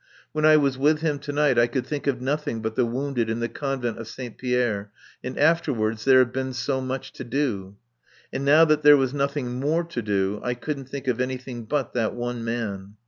[0.31, 3.29] When I was with him to night I could think of nothing but the wounded
[3.29, 4.91] in the Couvent de Saint Pierre.
[5.23, 7.75] And afterwards there had been so much to do.
[8.33, 11.93] And now that there was nothing more to do, I couldn't think of anything but
[11.93, 12.95] that one man.